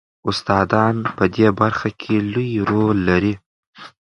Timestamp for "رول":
2.69-2.97